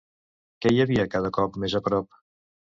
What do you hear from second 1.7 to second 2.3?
a prop?